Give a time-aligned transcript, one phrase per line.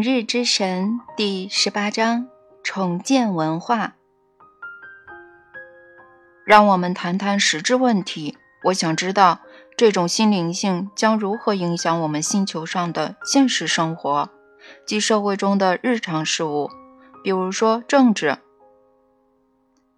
[0.00, 2.26] 明日之神第十八章：
[2.64, 3.96] 重建文化。
[6.46, 8.38] 让我们谈谈实质问题。
[8.64, 9.40] 我想知道，
[9.76, 14.30] 这种新灵性将如何影响我们星球上的现实生活
[14.86, 16.70] 及社会中的日常事务，
[17.22, 18.38] 比如说政治。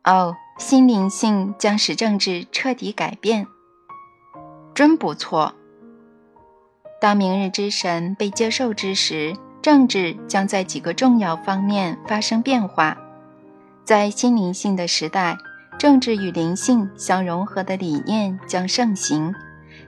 [0.02, 3.46] 哦，新灵性将使政治彻底改变。
[4.74, 5.54] 真不错。
[7.00, 9.36] 当明日之神被接受之时。
[9.62, 12.98] 政治将在几个重要方面发生变化。
[13.84, 15.36] 在新灵性的时代，
[15.78, 19.32] 政治与灵性相融合的理念将盛行。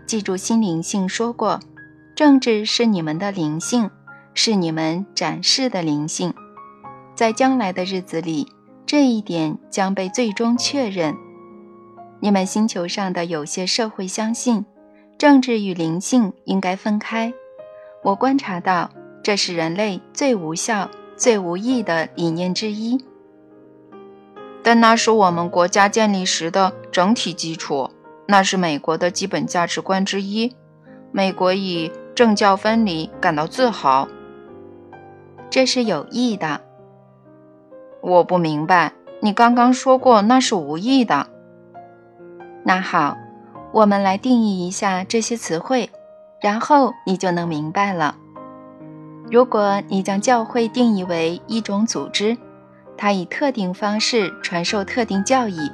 [0.07, 1.59] 记住，新灵性说过，
[2.15, 3.91] 政治是你们的灵性，
[4.33, 6.33] 是你们展示的灵性。
[7.17, 8.47] 在将来的日子里，
[8.87, 11.17] 这一点将被最终确认。
[12.21, 14.65] 你们星球上的有些社会相信，
[15.19, 17.33] 政治与灵性应该分开。
[18.05, 18.89] 我观察到。
[19.25, 23.03] 这是人类最无效、最无益的理念之一，
[24.63, 27.89] 但那是我们国家建立时的整体基础，
[28.29, 30.55] 那是美国的基本价值观之一。
[31.11, 34.07] 美国以政教分离感到自豪。
[35.49, 36.61] 这是有益的。
[38.03, 41.29] 我不明白，你刚刚说过那是无益的。
[42.63, 43.17] 那好，
[43.73, 45.89] 我们来定义一下这些词汇，
[46.43, 48.17] 然后你就能明白了。
[49.31, 52.37] 如果你将教会定义为一种组织，
[52.97, 55.71] 它以特定方式传授特定教义；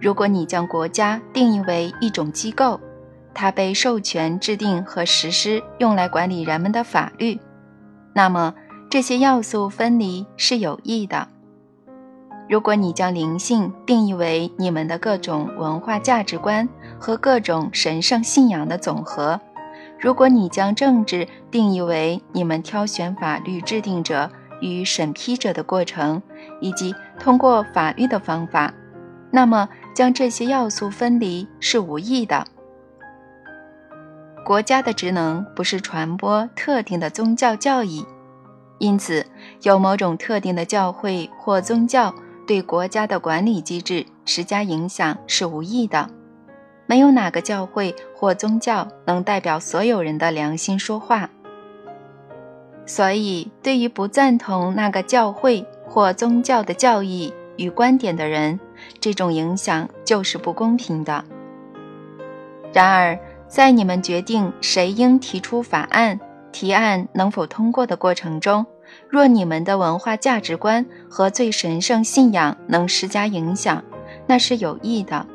[0.00, 2.80] 如果你将国家定义为一种机构，
[3.34, 7.38] 它被授权制定和实施用来管理人们的法律，
[8.14, 8.54] 那么
[8.90, 11.28] 这些要素分离是有益的。
[12.48, 16.66] 如果你将灵性定义为你们的各种文化价值观
[16.98, 19.38] 和各种神圣信仰的总和，
[19.98, 26.22] 如果你将政治定义为你们挑选法律制定者与审批者的过程，
[26.60, 28.72] 以及通过法律的方法，
[29.30, 32.46] 那么将这些要素分离是无益的。
[34.44, 38.06] 国家的职能不是传播特定的宗教教义，
[38.78, 39.26] 因此
[39.62, 42.14] 有某种特定的教会或宗教
[42.46, 46.08] 对国家的管理机制施加影响是无益的。
[46.88, 51.28] 没有哪个教会或宗教能代表所有人的良心说话，
[52.86, 58.58] 所以对于不赞同那个教会或宗教的教义与观点的人，
[59.00, 61.22] 这种影响就是不公平的。
[62.72, 66.18] 然而，在你们决定谁应提出法案、
[66.52, 68.64] 提案能否通过的过程中，
[69.10, 73.84] 若你们的文化价值观和最神圣信仰能施加影响，
[74.26, 75.26] 那是有益的。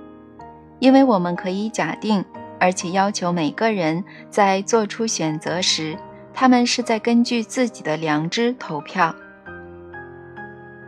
[0.83, 2.25] 因为我们可以假定，
[2.59, 5.97] 而且要求每个人在做出选择时，
[6.33, 9.15] 他们是在根据自己的良知投票。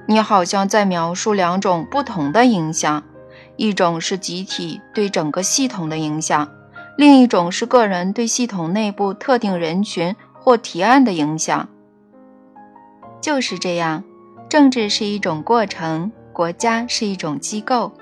[0.06, 3.01] 你好像在描述两种不同的影响：
[3.56, 6.51] 一种是集体对整个系统的影响，
[6.97, 11.69] 另一种是个人对系统内部特定人群或提案的影响。
[13.22, 14.03] 就是这样，
[14.50, 17.94] 政治是一种过程，国家是一种机构。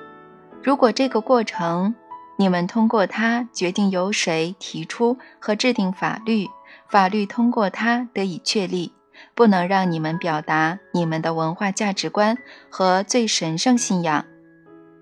[0.64, 1.94] 如果这个过程，
[2.38, 6.48] 你们通过它决定由谁提出和制定法律，
[6.88, 8.94] 法律通过它得以确立，
[9.36, 12.38] 不能让你们表达你们的文化价值观
[12.70, 14.24] 和最神圣信仰，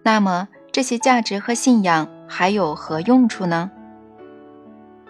[0.03, 3.69] 那么这些价值和信仰还有何用处呢？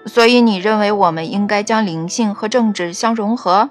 [0.06, 3.70] 所以你认为我们应该将灵性和政治相融合？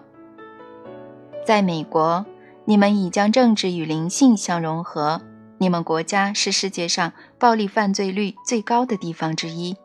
[1.44, 2.24] 在美国，
[2.64, 5.20] 你们已将政治与灵性相融合。
[5.60, 9.76] 你们国家是世界上暴力犯罪率最高的地方之一，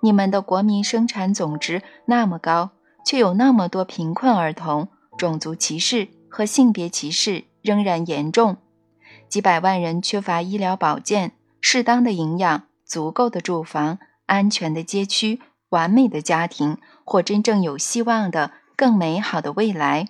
[0.00, 2.70] 你们的国民生产总值那么高，
[3.04, 8.56] 却有那么多贫困儿童，种族歧视和性别歧视仍然严重，
[9.28, 20.08] 几百万人缺乏医疗保健、适当的营养、足够的住房、安全的街区、完美的家庭或真正有希望的更美好的未来。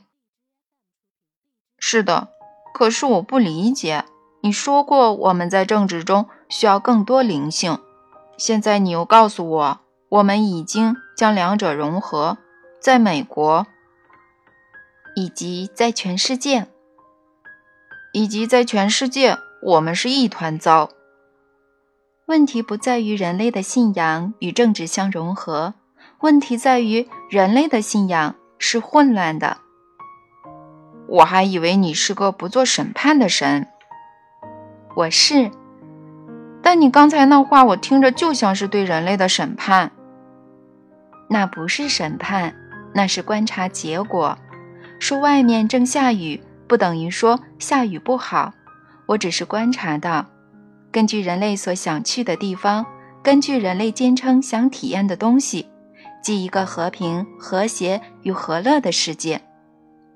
[1.76, 2.29] 是的，
[2.73, 4.05] 可是我不理解。
[4.40, 7.79] 你说过我们在政治中需要更多灵性，
[8.37, 12.38] 现在你又告诉我我们已经将两者融合，
[12.81, 13.67] 在美国，
[15.17, 16.69] 以及在全世界，
[18.12, 20.90] 以及在全世界，我们是一团糟。
[22.26, 25.75] 问题不在于人类的信仰与政治相融合，
[26.20, 29.58] 问题在于人类的信仰是混乱的。
[31.08, 33.67] 我还以为你是个不做审判的神。
[34.94, 35.50] 我是，
[36.62, 39.90] 但你刚才那话，我听着就像是对人类的审判。
[41.29, 42.55] 那不是审判，
[42.94, 44.37] 那是观察结果。
[44.99, 48.52] 说外面正下雨，不等于说下雨不好。
[49.06, 50.26] 我只是观察到，
[50.90, 52.85] 根据人类所想去的地方，
[53.23, 55.69] 根据人类坚称想体验的东西，
[56.23, 59.40] 即一个和平、和谐与和乐的世界，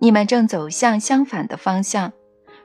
[0.01, 2.13] 你们正走向相反的方向。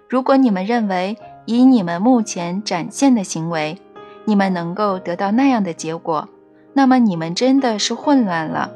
[0.10, 1.18] 如果你们认为
[1.48, 3.80] 以你们目前展现的行为，
[4.26, 6.28] 你们能够得到那样的结果，
[6.74, 8.72] 那么你们真的是混乱了。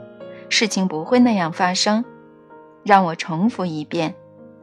[0.48, 2.04] 事情不会那样发生。
[2.84, 4.16] 让我重复一遍，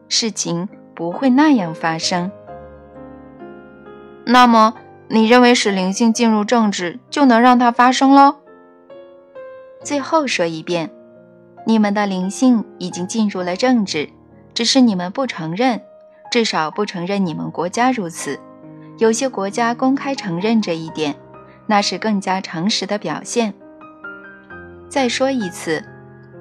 [0.09, 2.33] 事情不会那样发生。
[4.25, 4.75] 那么，
[5.09, 8.37] 你认为使灵性进入政治就能让它发生喽？
[9.85, 10.91] 最后说一遍，
[11.67, 14.09] 你们的灵性已经进入了政治，
[14.55, 15.83] 只是你们不承认。
[16.31, 18.39] 至少不承认你们国家如此，
[18.99, 21.15] 有些国家公开承认这一点，
[21.67, 23.55] 那是更加诚实的表现。
[24.89, 25.85] 再说一次，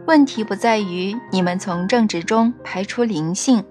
[0.05, 3.63] 问题不在于你们从政治中排除灵性，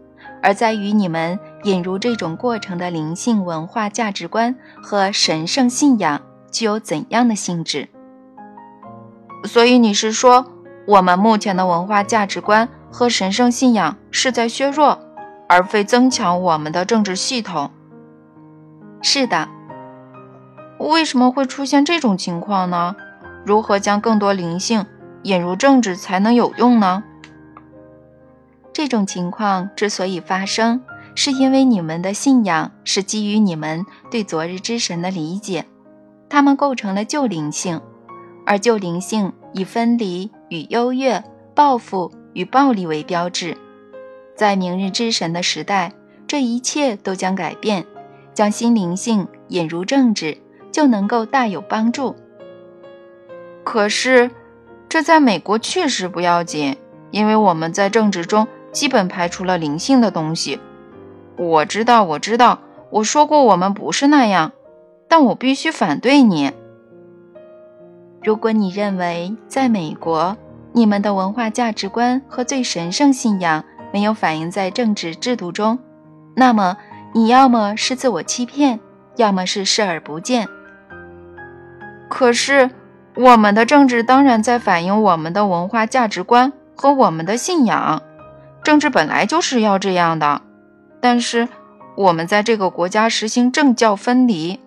[0.42, 6.20] 而在于你们引入这种过程的灵性文化价值观和神圣信仰
[6.50, 7.88] 具有怎样的性质。
[9.44, 10.46] 所以你是说，
[10.86, 14.98] 我们目前的文化价值观和神圣信仰是在削弱？
[15.48, 17.70] 而非增强我们的政治系统。
[19.02, 19.48] 是的，
[20.78, 22.96] 为什么会出现这种情况呢？
[23.44, 24.84] 如何将更多灵性
[25.22, 27.04] 引入政治才能有用呢？
[28.72, 30.82] 这种情况之所以发生，
[31.14, 35.64] 是因为你们的信仰是基于你们对昨日之神的理解，
[36.28, 37.80] 它们构成了旧灵性，
[38.44, 41.22] 而旧灵性以分离与优越、
[41.54, 43.56] 报复与暴力为标志。
[44.36, 45.92] 在明日之神的时代，
[46.28, 47.84] 这一切都将改变。
[48.34, 50.36] 将心灵性引入政治，
[50.70, 52.14] 就能够大有帮助。
[53.64, 54.30] 可是，
[54.90, 56.76] 这在美国确实不要紧，
[57.10, 60.60] 因为我们在政治中基本排除了灵性的东西。
[61.38, 62.60] 我知道，我知道，
[62.90, 64.52] 我说过我们不是那样，
[65.08, 66.52] 但我必须反对你。
[68.22, 70.36] 如果你认为在美国，
[70.72, 73.64] 你们的文化价值观和最神圣信仰，
[73.96, 75.78] 没有反映在政治制度中，
[76.34, 76.76] 那么
[77.14, 78.78] 你要么是自我欺骗，
[79.16, 80.46] 要么是视而不见。
[82.10, 82.70] 可是，
[83.14, 88.02] 我们的政治当然在反映我们的文化价值观和我们的信仰，
[88.62, 90.42] 政治本来就是要这样的。
[91.00, 91.48] 但是，
[91.96, 94.60] 我们在这个国家实行政教分离。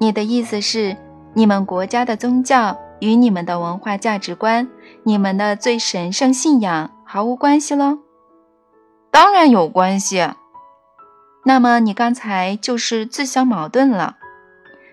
[0.00, 0.96] 你的意思是，
[1.34, 4.68] 你们国家的宗教与你们的文化价值观、
[5.04, 6.90] 你们的最神圣信仰？
[7.12, 7.98] 毫无关系了，
[9.10, 10.28] 当然有关系。
[11.44, 14.18] 那么你刚才就是自相矛盾了。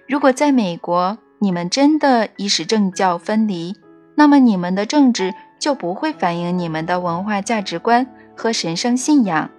[0.07, 3.75] 如果在美国你们真的已使政教分离，
[4.15, 9.51] 那么你们的政治就不会反映你们的文化价值观和神圣信仰。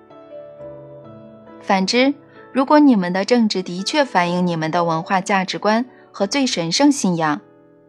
[1.62, 2.12] 反之，
[2.50, 7.40] 如果你们的政治的确反映你们的文化价值观和最神圣信仰，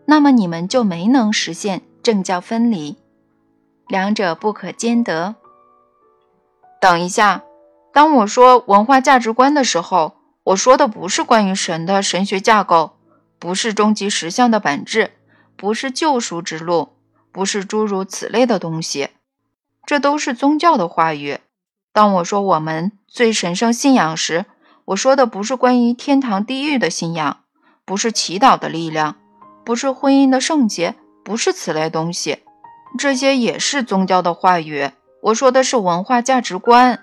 [0.06, 2.99] 那么你们就没能实现政教分离。
[3.90, 5.36] 两者不可兼得。
[6.80, 7.44] 等一下，
[7.92, 12.92] 当我说文化价值观的时候，我说的不是关于神的神学架构，
[13.40, 15.14] 不是终极实相的本质，
[15.58, 16.90] 不是救赎之路，
[17.32, 19.10] 不是诸如此类的东西。
[19.88, 21.40] 这都是宗教的话语。
[21.92, 24.46] 当我说我们最神圣信仰时，
[24.86, 27.40] 我说的不是关于天堂地狱的信仰，
[27.86, 29.16] 不是祈祷的力量，
[29.66, 30.94] 不是婚姻的圣洁，
[31.24, 32.44] 不是此类东西。
[32.98, 34.90] 这些也是宗教的话语。
[35.22, 37.00] 我说的是文化价值观，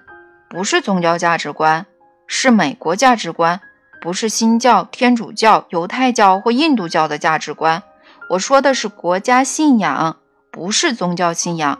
[0.48, 1.86] 不是宗教价值观，
[2.26, 3.60] 是美国价值观，
[4.00, 7.82] 不是新教、天主教、犹太教或印度教的价值观。
[8.30, 10.16] 我说的是国家信仰，
[10.50, 11.78] 不是宗教信仰。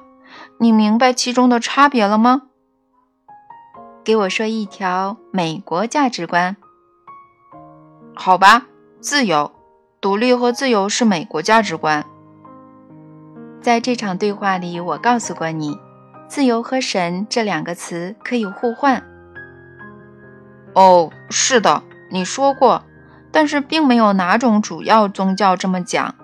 [0.58, 2.42] 你明白其中的差别了吗？
[4.04, 6.56] 给我说一条美国价值观。
[8.14, 8.66] 好吧，
[9.00, 9.52] 自由、
[10.00, 12.04] 独立和自由是美国价值观。
[13.66, 15.76] 在这场对话里，我告诉过你，
[16.28, 19.02] 自由和神这两个词可以互换。
[20.72, 21.82] 哦，是的，
[22.12, 22.84] 你说过，
[23.32, 26.14] 但是并没有哪种主要宗教这么讲。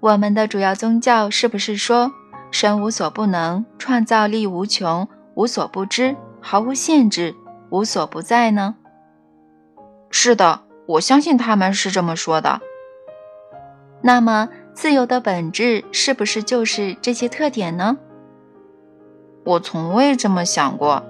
[0.00, 2.10] 我们的主要宗教是不是说
[2.50, 7.36] 神无所不能，创造力无穷，无所不知，毫无限制，
[7.68, 8.74] 无所不在呢？
[10.10, 12.60] 是的，我相信他们是这么说的。
[14.02, 14.48] 那么。
[14.74, 17.98] 自由的本质是不是就是这些特点呢？
[19.44, 21.02] 我从未这么想过。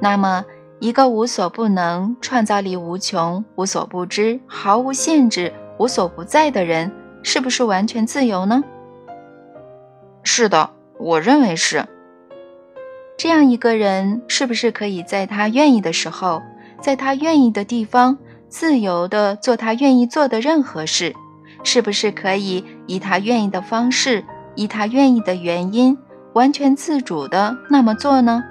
[0.00, 0.44] 那么，
[0.78, 6.90] 一个无所不能、创造力无穷、无所不知、毫无限制、无所不在的人，
[7.22, 8.64] 是不是完全自由呢？
[10.22, 11.86] 是的，我认为是。
[13.18, 16.40] 这样一个人，是不是可以在他愿意的时候，
[16.80, 18.16] 在他愿意的地方，
[18.48, 21.14] 自由的做他愿意做的任何事？
[21.62, 24.24] 是不是可以以他愿意的方式，
[24.54, 25.96] 以他愿意的原因，
[26.34, 28.42] 完全自主的那么做呢？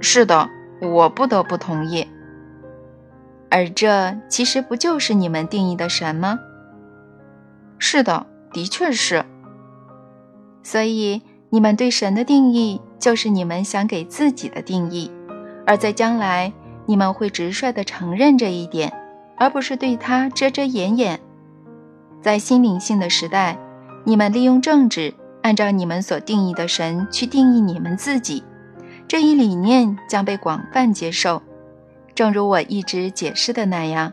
[0.00, 0.48] 是的，
[0.80, 2.06] 我不得不同意。
[3.50, 6.38] 而这其实不就是你们定义的神吗？
[7.78, 9.24] 是的，的确是。
[10.62, 12.80] 所以你们对神的定义。
[13.02, 15.10] 就是你们想给自己的定义，
[15.66, 16.52] 而在将来
[16.86, 18.92] 你们会直率地承认这一点，
[19.36, 21.18] 而不是对他遮遮掩掩。
[22.22, 23.58] 在新灵性的时代，
[24.04, 25.12] 你们利用政治，
[25.42, 28.42] 按照你们所定义的神去定义你们自己，
[29.08, 31.42] 这一理念将被广泛接受。
[32.14, 34.12] 正如我一直解释的那样，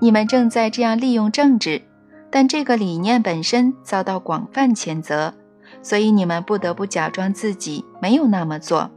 [0.00, 1.82] 你们正在这样利用政治，
[2.30, 5.34] 但这个理念本身遭到广泛谴责。
[5.80, 8.90] 所以你们不得不假装自己没有那么做。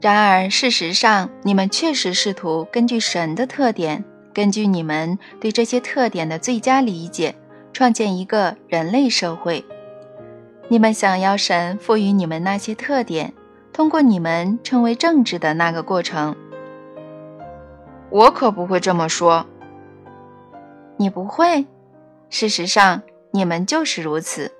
[0.00, 7.34] 然而，事实上，你们确实试图根据神的特点，根据你们对这些特点的最佳理解，
[7.72, 9.64] 创建一个人类社会。
[10.68, 13.34] 你们想要神赋予你们那些特点，
[13.72, 16.34] 通过你们成为政治的那个过程。
[18.10, 19.46] 我可不会这么说。
[20.96, 21.66] 你不会？
[22.30, 24.50] 事实上，你们就是如此。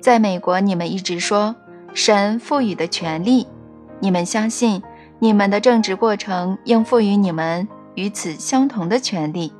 [0.00, 1.56] 在美国，你们一直说
[1.94, 3.46] 神赋予的权利，
[4.00, 4.82] 你们相信
[5.18, 7.66] 你们的政治过程应赋予你们
[7.98, 9.52] 与此相同的权利，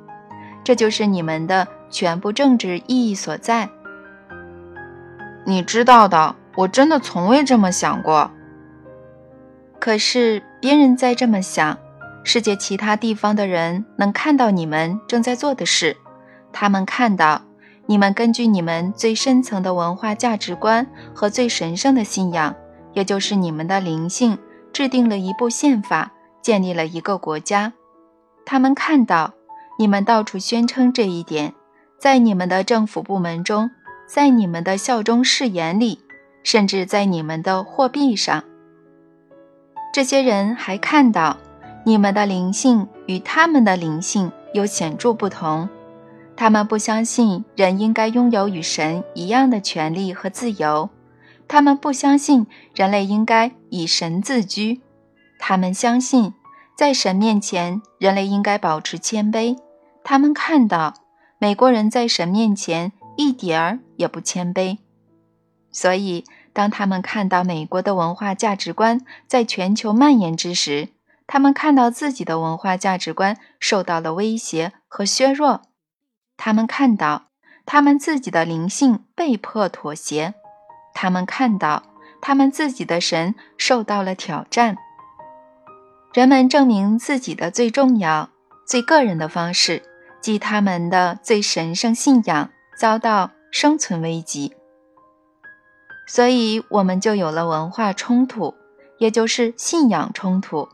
[0.63, 3.69] 这就是你们的全部政治意义所在。
[5.45, 8.31] 你知道的，我真的从未这么想过。
[9.81, 11.77] 可是别人在这么想，
[12.23, 15.97] 世界其他地方的人能看到你们正在做的事，
[16.53, 17.43] 他们看到。
[17.87, 22.55] 你们根据你们最深层的文化价值观和最神圣的信仰，
[22.93, 24.39] 也就是你们的灵性，
[24.73, 27.73] 制定了一部宪法，建立了一个国家。
[28.51, 29.35] 他们看到
[29.79, 31.53] 你们到处宣称这一点，
[31.99, 33.71] 在你们的政府部门中，
[34.07, 36.01] 在你们的效忠誓言里，
[36.43, 38.43] 甚至在你们的货币上。
[39.93, 41.37] 这些人还看到
[41.85, 45.69] 你们的灵性与他们的灵性有显著不同。
[46.35, 50.89] 他们不相信人应该拥有与神一样的权利和自由，
[51.47, 54.81] 他们不相信人类应该以神自居，
[55.39, 56.33] 他们相信
[56.79, 59.59] 在神面前人类应该保持谦卑。
[60.05, 60.95] 他们看到
[61.41, 64.79] 美国人在神面前一点儿也不谦卑，
[65.73, 70.91] 所以当他们看到美国的文化价值观在全球蔓延之时，
[71.27, 75.63] 他们看到自己的文化价值观受到了威胁和削弱。
[76.37, 77.25] 他们看到
[77.67, 80.35] 他们自己的灵性被迫妥协，
[80.95, 81.83] 他们看到
[82.21, 84.77] 他们自己的神受到了挑战。
[86.19, 88.31] 人们证明自己的最重要、
[88.67, 89.85] 最个人的方式，
[90.21, 94.53] 即他们的最神圣信仰遭到生存危机。
[96.09, 98.53] 所以，我们就有了文化冲突，
[98.99, 100.69] 也就是信仰冲突。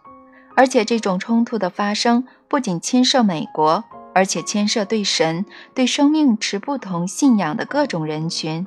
[0.57, 3.85] 而且，这种冲突的发生不仅牵涉美国。
[4.15, 8.67] 而且牵涉对神、对生命持不同信仰的各种人群，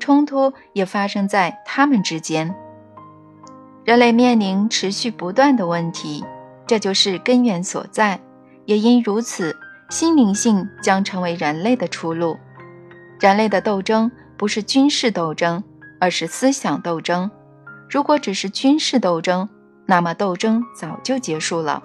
[0.00, 2.52] 冲突也发生在他们之间。
[3.86, 6.24] 人类面临持续不断的问题，
[6.66, 8.18] 这就是根源所在。
[8.64, 9.56] 也因如此，
[9.90, 12.36] 心灵性将成为人类的出路。
[13.20, 15.62] 人类的斗争不是军事斗争，
[16.00, 17.30] 而是思想斗争。
[17.88, 19.48] 如果只是军事斗争，
[19.86, 21.80] 那么斗争早就结束了，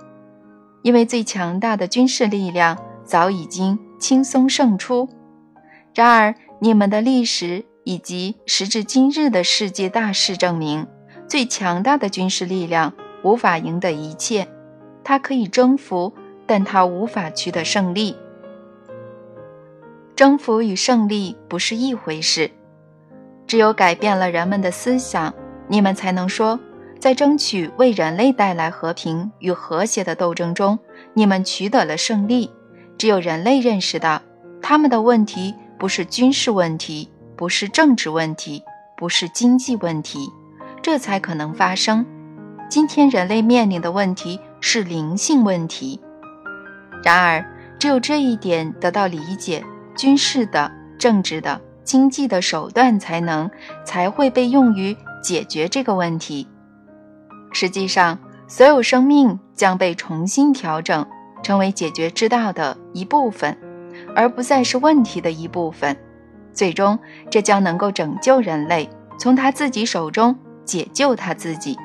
[0.82, 2.76] 因为最强大的军事力量。
[3.04, 5.10] 早已经轻松胜出。
[5.94, 10.88] 然而，你们的历史以及时至今日的世界大事证明，
[11.32, 12.92] 最强大的军事力量
[13.24, 14.50] 无法赢得一切。
[15.02, 16.14] 它可以征服，
[16.46, 18.18] 但它无法取得胜利。
[20.14, 22.52] 征服与胜利不是一回事。
[23.48, 25.34] 只有改变了人们的思想，
[25.70, 26.60] 你们才能说，
[27.00, 30.78] 在争取为人类带来和平与和谐的斗争中，
[31.14, 32.52] 你们取得了胜利。
[32.98, 34.22] 只有人类认识到，
[34.62, 38.62] 他们的问题不是军事问题，不是政治问题，
[38.98, 40.20] 不是经济问题，
[40.82, 42.06] 这才可能发生。
[42.70, 46.00] 今天人类面临的问题是灵性问题。
[47.04, 47.46] 然而，
[47.80, 49.64] 只有这一点得到理解，
[49.96, 53.50] 军事的、政治的、经济的手段才能
[53.86, 56.48] 才会被用于解决这个问题。
[57.52, 61.06] 实际上，所有生命将被重新调整。
[61.44, 63.58] 成为解决之道的一部分，
[64.16, 65.98] 而不再是问题的一部分。
[66.54, 67.00] 最终，
[67.32, 71.78] 这将能够拯救人类，从他自己手中解救他自己。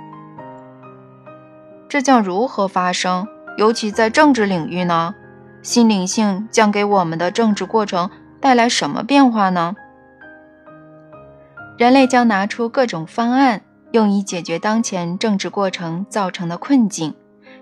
[1.88, 3.26] 这将如何发生？
[3.56, 5.14] 尤其在政治领域呢？
[5.62, 9.74] 新灵性将给我们的政治过程带来什么变化呢？
[11.78, 17.14] 人类将拿出各种方案，用以解决当前政治过程造成的困境。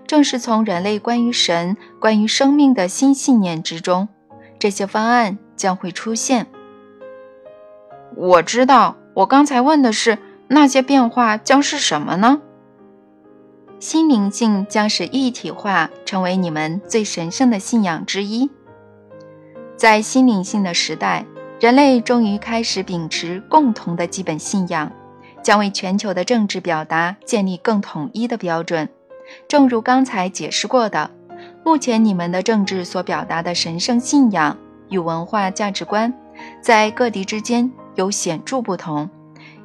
[0.07, 4.07] 正是从人类关于神、关于生命的新信念之中，
[4.59, 6.45] 这些方案将会出现。
[8.15, 12.41] 我知道，我刚才问的是那些变化将是什么呢？
[13.79, 18.49] 心灵性将是一体化，成为你们最神圣的信仰之一。
[19.75, 21.25] 在心灵性的时代，
[21.59, 24.91] 人类终于开始秉持共同的基本信仰，
[25.43, 28.87] 将为全球的政治表达建立更统一的标准。
[29.47, 31.11] 正如刚才解释过的，
[31.63, 34.57] 目前你们的政治所表达的神圣信仰
[34.89, 36.13] 与文化价值观，
[36.61, 39.09] 在各地之间有显著不同，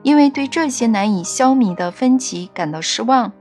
[0.03, 3.33] 因为对这些难以消弭的分歧感到失望。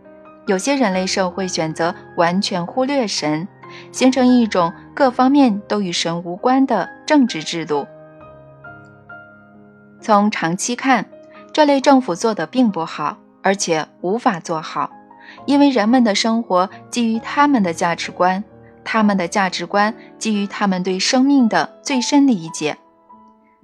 [0.47, 3.47] 有些人类社会选择完全忽略神，
[3.91, 7.85] 形成一种各方面都与神无关的政治制度。
[10.01, 11.05] 从长期看，
[11.53, 14.89] 这类政府做得并不好，而且无法做好，
[15.45, 18.43] 因为人们的生活基于他们的价值观，
[18.83, 22.77] 他们的价值观基于他们对生命的最深理解，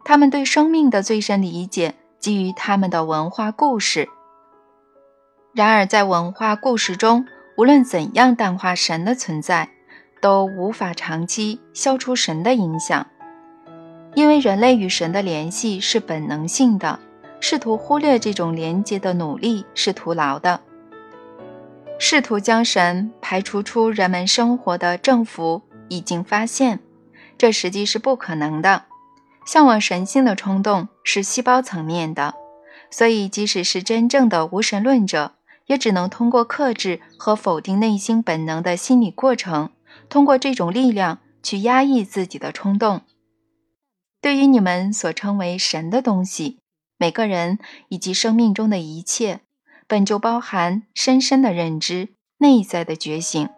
[0.03, 4.09] 他们对生命的最深理解基于他们的文化故事。
[5.53, 9.69] 然而，在文化故事中，无论怎样淡化神的存在，
[10.23, 13.05] 都无法长期消除神的影响，
[14.15, 16.99] 因为人类与神的联系是本能性的，
[17.39, 20.61] 试图忽略这种连接的努力是徒劳的。
[21.99, 26.79] 试图将神排除出人们生活的政府已经发现，
[27.37, 28.85] 这实际是不可能的。
[29.45, 32.33] 向往神性的冲动是细胞层面的，
[32.89, 35.33] 所以即使是真正的无神论者。
[35.67, 39.71] 也只能通过克制和否定内心本能的心理过程，
[40.09, 43.01] 通过这种力量去压抑自己的冲动。
[44.21, 46.59] 对于你们所称为神的东西，
[46.99, 47.57] 每个人
[47.89, 49.39] 以及生命中的一切，
[49.87, 53.49] 本就包含深深的认知、内在的觉醒。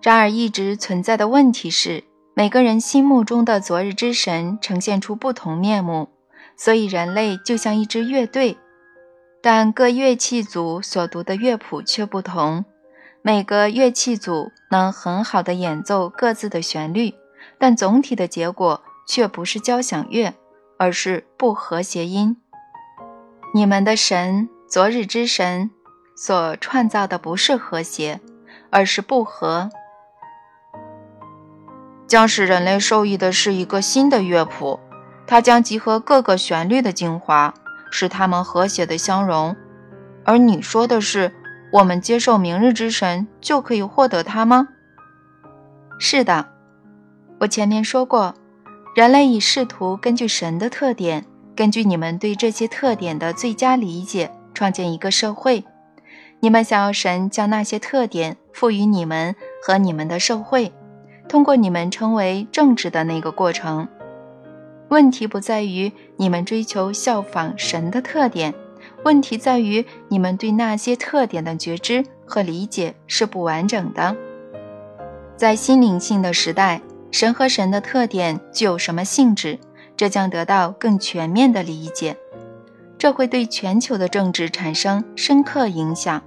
[0.00, 2.04] 然而，一直存在的问题是，
[2.36, 6.08] 每个人心目中的昨日之神呈现出不同面目，
[6.56, 8.58] 所以人类就像一支乐队。
[9.40, 12.64] 但各乐器组所读的乐谱却不同，
[13.22, 17.14] 每个乐器组能很好的演奏各自的旋律，
[17.56, 20.34] 但总体的结果却不是交响乐，
[20.76, 22.36] 而是不和谐音。
[23.54, 25.70] 你们的神，昨日之神，
[26.16, 28.20] 所创造的不是和谐，
[28.70, 29.70] 而是不和。
[32.14, 34.78] 将使人类受益的是一个新的乐谱，
[35.26, 37.52] 它将集合各个旋律的精华。
[37.90, 39.56] 使它们和谐的相融，
[40.24, 41.34] 而你说的是，
[41.72, 44.68] 我们接受明日之神就可以获得它吗？
[45.98, 46.50] 是的，
[47.40, 48.36] 我前面说过，
[48.94, 51.24] 人类已试图根据神的特点，
[51.56, 55.64] 根据你们对这些特点的最佳理解，创建一个社会。
[56.38, 60.72] 你们想要神将那些特点赋予你们和你们的社会，
[61.34, 63.88] 通过你们称为政治的那个过程。
[64.88, 68.54] 问题不在于你们追求效仿神的特点，
[69.02, 74.16] 问题在于你们对那些特点的觉知和理解是不完整的。
[75.34, 79.58] 在心灵性的时代，神和神的特点具有什么性质，
[79.96, 82.16] 这将得到更全面的理解，
[82.96, 86.22] 这会对全球的政治产生深刻影响。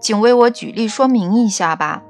[0.00, 2.02] 请为我举例说明一下吧。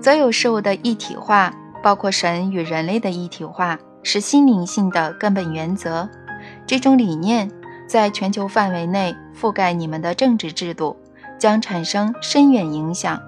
[0.00, 1.54] 所有事物的一体化。
[1.82, 6.06] 包括神与人类的一体化是心灵性的根本原则。
[6.66, 7.50] 这种理念
[7.86, 10.94] 在全球范围内覆盖你们的政治制度，
[11.38, 13.18] 将产生深远影响。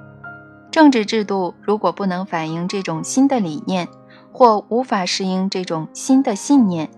[0.71, 3.89] 政治制度如果不能反映这种新的理念，
[4.33, 6.91] 或无法适应这种新的信念，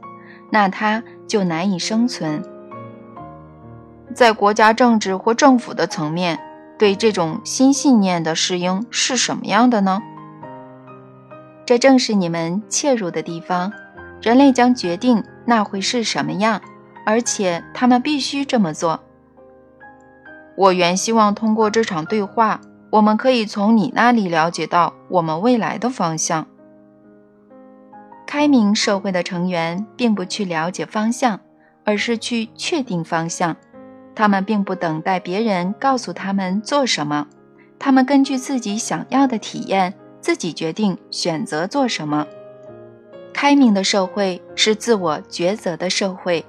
[0.51, 2.43] 那它就难以生存。
[4.13, 6.41] 在国家政治或政府的层面，
[6.79, 10.03] 对这种新信念的适应是什么样的呢？
[11.65, 13.73] 这正是你们切入的地方。
[14.21, 16.63] 人类将决定那会是什么样，
[17.05, 19.01] 而且他们必须这么做。
[20.57, 22.61] 我原希望通过这场对话，
[22.91, 26.47] 我们可以从你那里了解到我们未来的方向。
[28.27, 31.41] 开明社会的成员并不去了解方向，
[31.85, 33.57] 而是去确定方向。
[34.15, 37.27] 他们并不等待别人告诉他们做什么，
[37.79, 39.95] 他们根据自己想要的体验。
[40.25, 42.27] 自己决定选择做什么。
[43.35, 46.47] 开明的社会是自我抉择的社会。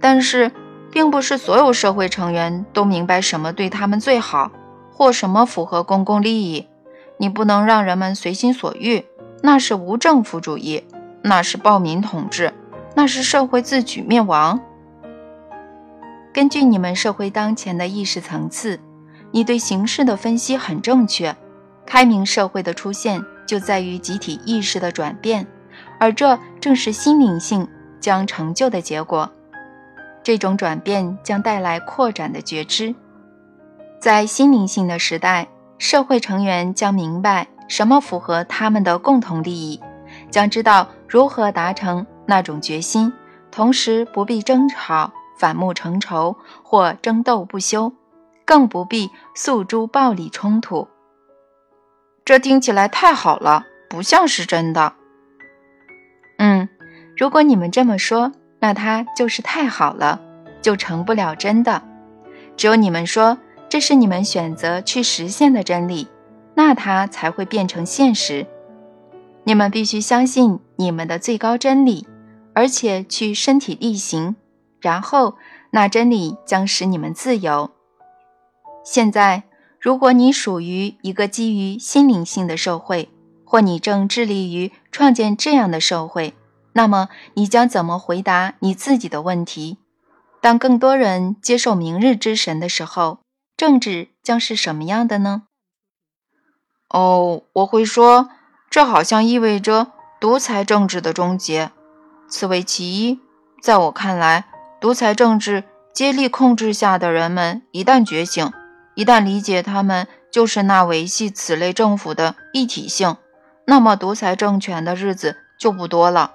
[0.00, 0.52] 但是，
[0.92, 4.52] 并不是所有社会成员都明白什么对他们最好，
[4.92, 6.68] 或什么符合公共利益。
[7.16, 9.04] 你不能让人们随心所欲，
[9.42, 10.84] 那是无政府主义，
[11.22, 12.54] 那是暴民统治，
[12.94, 14.60] 那是社会自取灭亡。
[16.32, 18.80] 根据你们社会当前的意识层次，
[19.30, 21.34] 你对形势的分析很正确。
[21.84, 25.46] 开明社会的出现就在于集体意识的转变，
[25.98, 27.68] 而这正是心灵性
[28.00, 29.30] 将成就的结果。
[30.22, 32.94] 这种转变将带来扩展的觉知，
[34.00, 35.48] 在心灵性的时代。
[35.78, 39.80] 社会成员将明白什么符合他们的共同利益，
[40.30, 43.12] 将知道如何达成那种决心，
[43.50, 45.12] 同时不必争吵、
[45.42, 47.92] 反目成仇或争斗不休，
[48.44, 50.86] 更不必诉诸暴力冲突。
[52.24, 54.92] 这听起来太好了，不像是真的。
[56.38, 56.68] 嗯，
[57.16, 60.20] 如果你们这么说，那它就是太好了，
[60.60, 61.82] 就成不了真的。
[62.56, 63.36] 只有你们说。
[63.68, 66.06] 这是你们选择去实现的真理，
[66.54, 68.46] 那它才会变成现实。
[69.44, 72.06] 你们必须相信你们的最高真理，
[72.54, 74.36] 而且去身体力行，
[74.82, 75.36] 然后
[75.70, 77.70] 那真理将使你们自由。
[78.84, 79.44] 现在，
[79.80, 83.08] 如果你属于一个基于心灵性的社会，
[83.46, 86.34] 或你正致力于创建这样的社会，
[86.74, 89.78] 那么你将怎么回答你自己的问题？
[90.40, 93.20] 当更多人接受明日之神的时候。
[93.54, 95.44] 政治将是什么样的呢？
[96.88, 98.30] 哦，我会说，
[98.68, 101.70] 这好像意味着独裁政治的终结。
[102.28, 103.20] 此为其一。
[103.62, 104.46] 在我看来，
[104.82, 105.62] 独裁政治
[105.94, 108.50] 接力控制下的人们一旦觉醒，
[108.96, 113.16] 一旦理解他们就是那维系此类政府的一体性，
[113.64, 116.32] 那么独裁政权的日子就不多了。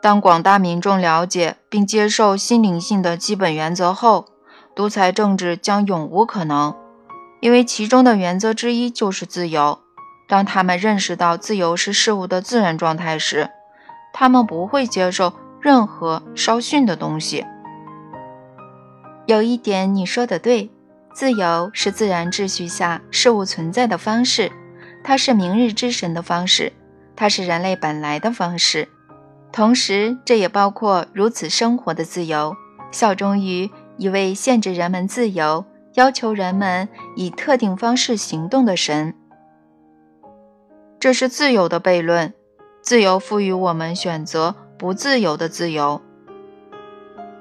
[0.00, 4.28] 当广大民众了解并接受心灵性的基本原则后，
[4.74, 6.74] 独裁政治将永无可能，
[7.40, 9.78] 因为其中的原则之一就是自由。
[10.26, 13.50] 当他们认识到自由是事物的自然状态时，
[14.14, 17.46] 他们不会接受任何稍逊的东西。
[19.26, 20.70] 有一点你说的对，
[21.14, 24.50] 自由是自然秩序下事物存在的方式，
[25.04, 26.72] 它是明日之神的方式，
[27.14, 28.88] 它是人类本来的方式，
[29.52, 32.54] 同时这也包括如此生活的自由，
[32.90, 33.70] 效忠于。
[33.98, 39.14] 一位限制人们自由、要求人们以特定方式行动的神，
[40.98, 42.32] 这是自由的悖论。
[42.80, 46.00] 自由赋予我们选择不自由的自由。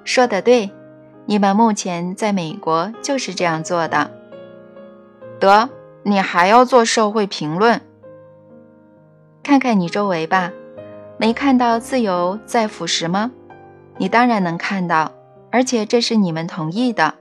[0.04, 0.70] 说得对，
[1.26, 4.12] 你们目前在美国就是这样做的。
[5.40, 5.68] 得，
[6.04, 7.82] 你还要做社会评论？
[9.42, 10.52] 看看你周围吧，
[11.18, 13.32] 没看到自由在腐蚀吗？
[13.98, 15.12] 你当然能看到。
[15.50, 17.16] 而且这是你们同意的，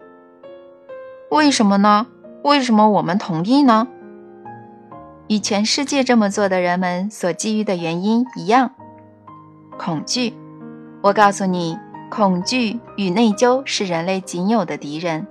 [1.30, 2.06] 为什么呢？
[2.44, 3.88] 为什么我们同意呢？
[5.28, 8.72] 与全世界这么做的人们所基于的原因一样，
[9.80, 10.34] 恐惧。
[11.00, 11.78] 我告诉你，
[12.10, 15.26] 恐惧与内疚是人类仅有的敌人。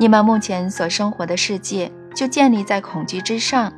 [0.00, 3.72] 你们目前所生活的世界就建立在恐惧之上。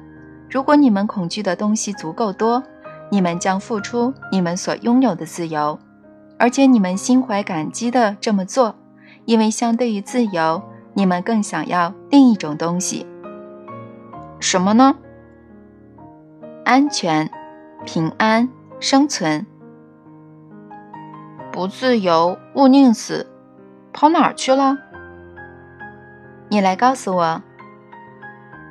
[0.48, 2.62] 如果你们恐惧的东西足够多，
[3.10, 5.78] 你们将付出你们所拥有的自由。
[6.38, 8.74] 而且你们心怀感激的这么做，
[9.26, 10.62] 因为相对于自由，
[10.94, 13.06] 你们更想要另一种东西。
[14.40, 14.96] 什么呢？
[16.64, 17.30] 安全、
[17.84, 18.48] 平安、
[18.80, 19.44] 生存。
[21.54, 23.28] 不自由，勿宁死。
[23.92, 24.76] 跑哪儿去了？
[26.48, 27.42] 你来告诉我。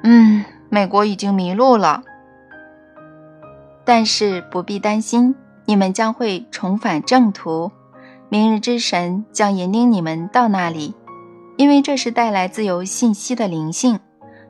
[0.04, 2.04] 嗯，美国已经迷路了。
[3.86, 5.34] 但是不必担心。
[5.66, 7.72] 你们将会重返正途，
[8.28, 10.94] 明日之神将引领你们到那里，
[11.56, 14.02] 因为这是带来自由信息的灵性，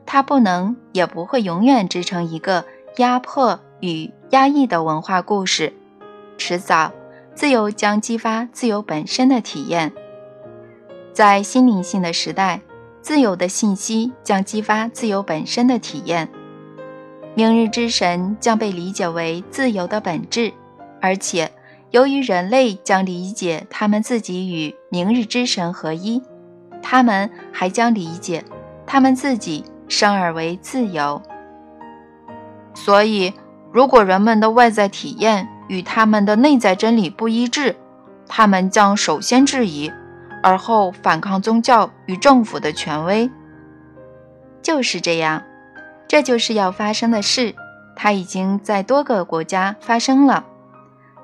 [0.06, 2.64] 它不能也不会永远支撑一个
[2.96, 5.72] 压迫与压抑的文化故事。
[6.36, 6.90] 迟早，
[7.34, 9.92] 自由将激发自由本身的体验。
[11.12, 12.60] 在心灵性的时代，
[13.00, 16.28] 自由的信息将激发自由本身的体验。
[17.34, 20.52] 明日之神将被理解为自由的本质。
[21.00, 21.50] 而且，
[21.90, 26.22] 由于人类将理解他们自己与明日之神合一，
[26.80, 28.44] 他们还将理解
[28.86, 31.20] 他们自己生而为自由。
[32.74, 33.34] 所以，
[33.72, 37.76] 如果人们的外在体验与他们的内在真理不一致，
[38.28, 39.92] 他们将首先质疑，
[40.42, 43.30] 而后反抗宗教与政府的权威。
[44.62, 45.42] 就是这样，
[46.08, 47.54] 这就是要发生的事。
[47.96, 50.44] 它已经在多个国家发生了。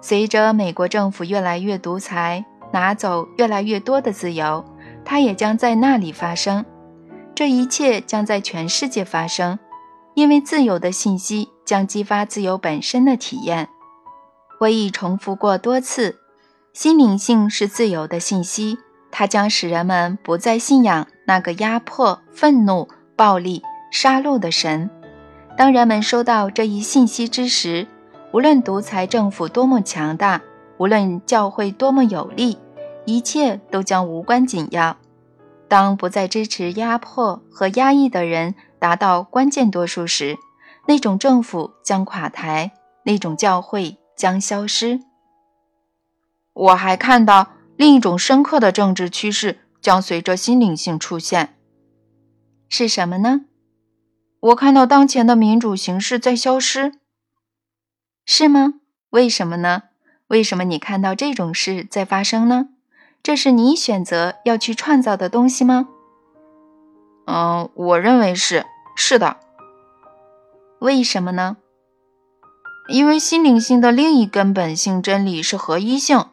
[0.01, 4.65] 随着美国政府越来越独裁，拿走越来越多的自由，
[5.05, 6.65] 它也将在那里发生。
[7.35, 9.59] 这一切将在全世界发生，
[10.15, 13.69] 因为自由的信息将激发自由本身的体验。
[14.61, 16.19] 我已重复过多次，
[16.75, 18.77] 心灵性是自由的信息，
[19.11, 24.91] 它将使人们不再信仰那个压迫、愤怒、暴力、杀戮的神。
[25.57, 27.87] 当人们收到这一信息之时，
[28.33, 30.43] 无论独裁政府多么强大，
[30.77, 32.59] 无论教会多么有力，
[33.07, 34.99] 一切都将无关紧要。
[35.69, 40.37] 当不再支持压迫和压抑的人达到关键多数时，
[40.87, 42.73] 那种政府将垮台，
[43.05, 43.97] 那种教会。
[44.21, 45.01] 将消失。
[46.53, 51.57] 我还看到另一种深刻的政治趋势将随着新灵性出现，
[52.69, 53.47] 是什么呢？
[54.41, 56.93] 我看到当前的民主形式在消失，
[58.27, 58.75] 是吗？
[59.09, 59.85] 为什么呢？
[60.27, 62.69] 为什么你看到这种事在发生呢？
[63.23, 65.89] 这是你选择要去创造的东西吗？
[67.27, 69.39] 嗯，我认为是，是的。
[70.81, 71.57] 为什么呢？
[72.91, 76.25] 因为心灵性的另一根本性真理是合一性，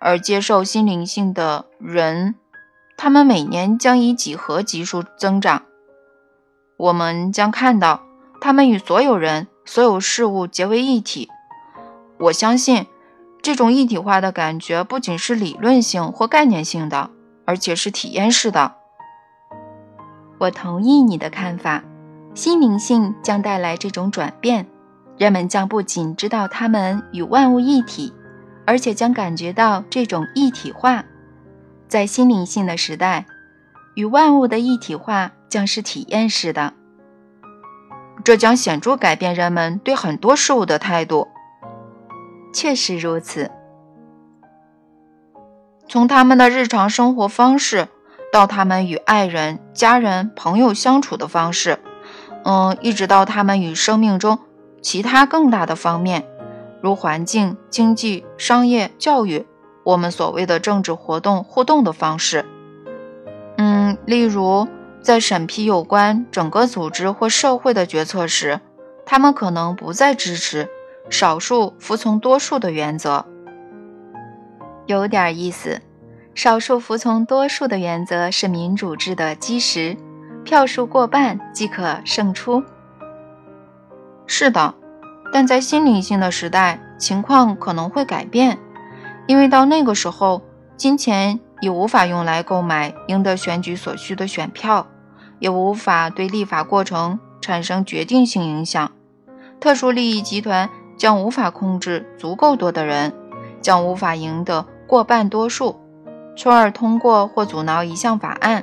[0.00, 2.34] 而接受心灵性的人，
[2.96, 5.64] 他们每年将以几何级数增长。
[6.78, 8.04] 我们将看到
[8.40, 11.28] 他们与所有人、所有事物结为一体。
[12.20, 12.86] 我相信，
[13.42, 17.10] 这种一体化的感觉不仅是理论性或概念性的，
[17.44, 18.76] 而且是体验式的。
[20.38, 21.84] 我同意你的看法，
[22.32, 24.66] 心灵性将带来这种转变。
[25.18, 28.14] 人们将不仅知道他们与万物一体，
[28.64, 31.04] 而且将感觉到这种一体化。
[31.88, 33.26] 在心灵性的时代，
[33.94, 36.74] 与万物的一体化将是体验式的。
[38.22, 41.28] 这将显著改变人们对很多事物的态度。
[42.52, 43.50] 确实如此。
[45.88, 47.88] 从他们的日常生活方式，
[48.30, 51.78] 到他们与爱人、家人、朋友相处的方式，
[52.44, 54.38] 嗯，一直到他们与生命中。
[54.80, 56.24] 其他更大的方面，
[56.80, 59.46] 如环境、经济、商业、教育，
[59.84, 62.44] 我们所谓的政治活动互动的方式。
[63.56, 64.68] 嗯，例如
[65.00, 68.60] 在审批有关整个组织或社会的决策时，
[69.04, 70.68] 他们可能不再支持
[71.10, 73.24] 少数服从多数的原则。
[74.86, 75.82] 有点意思，
[76.34, 79.96] 少数服从多数的原则是民主制的基石，
[80.44, 82.62] 票数过半即可胜出。
[84.30, 84.74] 是的，
[85.32, 88.58] 但在心灵性的时代，情况可能会改变，
[89.26, 90.42] 因为到那个时候，
[90.76, 94.86] 金钱已无法用来购买赢得选举所需的选票，
[95.38, 98.92] 也无法对立法过程产生决定性影响。
[99.58, 103.14] 特殊利益集团将无法控制足够多的人，
[103.62, 105.80] 将无法赢得过半多数，
[106.36, 108.62] 从而通过或阻挠一项法案。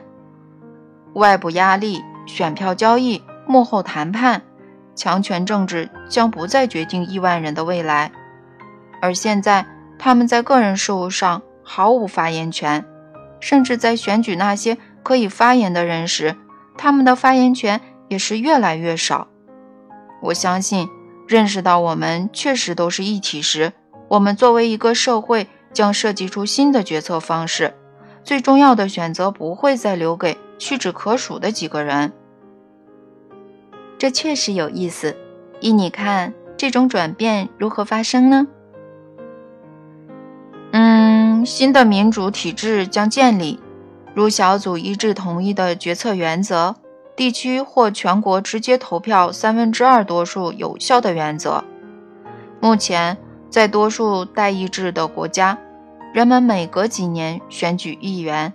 [1.14, 4.44] 外部压力、选票交易、幕后谈判。
[4.96, 8.12] 强权政治将不再决定亿万人的未来，
[9.02, 9.66] 而现在
[10.00, 12.84] 他们在个人事务上毫无发言权，
[13.40, 16.36] 甚至在选举那些可以发言的人时，
[16.78, 19.28] 他们的发言权也是越来越少。
[20.22, 20.88] 我相信，
[21.28, 23.74] 认识到我们确实都是一体时，
[24.08, 27.74] 我们作为一个社会将设计出新的决策方式。
[28.24, 32.12] 最重要的选择不会再留给屈指可数的几个人。
[33.98, 35.16] 这确实有意思。
[35.62, 38.48] 依你看，这种转变如何发生呢？
[40.72, 43.60] 嗯，新的民主体制将建立，
[44.14, 46.76] 如小组一致同意的决策原则，
[47.16, 51.64] 地区或全国直接投票三分之二多数有效的原则。
[52.60, 53.18] 目前，
[53.50, 55.58] 在多数代议制的国家，
[56.14, 58.52] 人们每隔几年选举议员，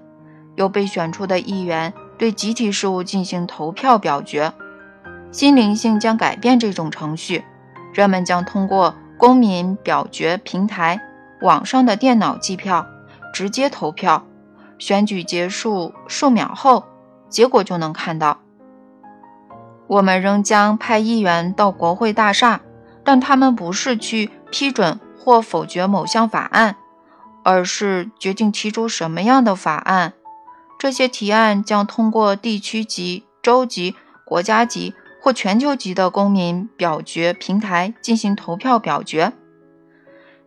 [0.56, 4.52] 由被选出的议员对集体事务进行投票表决。
[5.32, 7.44] 新灵性将改变这种程序，
[7.94, 11.00] 人们将通过公民表决平台、
[11.40, 12.86] 网上的电脑计票、
[13.32, 14.26] 直接投票。
[14.78, 16.84] 选举结束数秒后，
[17.28, 18.40] 结果就能看到。
[19.86, 22.62] 我们仍将派议员到国会大厦，
[23.04, 26.76] 但他们不是去批准或否决某项法案，
[27.44, 30.14] 而是决定提出什么样的法案。
[30.78, 34.94] 这些提案将通过地区级、州级、国家级。
[35.20, 39.32] 或全球级的公民表决平台进行投票表决。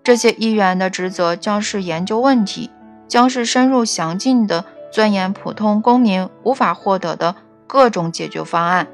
[0.03, 2.69] 这些议员的职责将是研究问题，
[3.07, 7.36] 将是深入详尽地钻研普通公民无法获得的
[7.67, 8.88] 各种解决方案。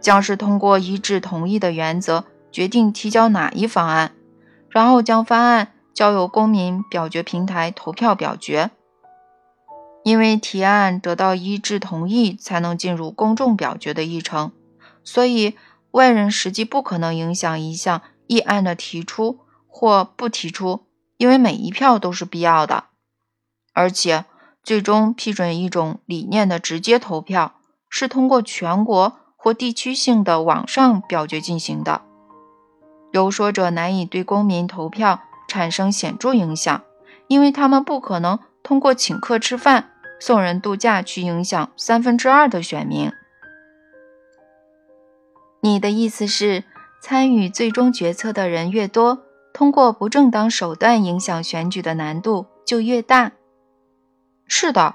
[0.00, 4.12] 将是通过一致同意的原则决定提交哪一方案，
[4.70, 8.70] 然后将方案交由公民表决平台投票表决。
[10.04, 14.52] 因为提案得到一致同意才能进入公众表决的议程，
[15.08, 15.56] 所以
[15.92, 20.84] 外人实际不可能影响一项议案的提出或不提出，
[21.16, 22.84] 因为每一票都是必要的。
[23.72, 24.26] 而且，
[24.62, 27.54] 最终批准一种理念的直接投票
[27.88, 32.02] 是通过全国或地区性的网上表决进行的。
[33.10, 36.82] 有说者难以对公民投票产生显著影响，
[37.28, 39.92] 因为他们不可能通过请客吃饭。
[40.20, 43.10] 送人度假去影响三分之二的选民？
[45.68, 46.64] 你的意思是，
[46.98, 49.18] 参与最终决策的人越多，
[49.52, 53.32] 通过不正当手段影响选举的难度就越大？
[54.46, 54.94] 是的，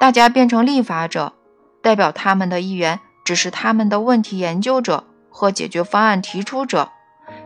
[0.00, 1.34] 大家变成立法者，
[1.82, 6.88] 代表他们的议员只是他们的问题研究者和解决方案提出者。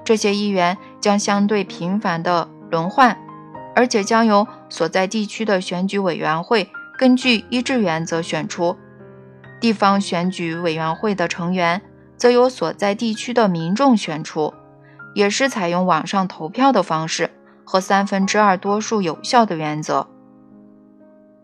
[0.04, 3.18] 这些议员将相对频繁地轮换，
[3.74, 6.70] 而且将由所在地区的选举委员会。
[6.96, 8.76] 根据一致原则选出
[9.58, 11.82] 地方选举委员会的成员，
[12.20, 14.52] 则由所在地区的民众选出，
[15.14, 17.30] 也是采用网上投票的方式
[17.64, 20.06] 和三分之二多数有效的原则。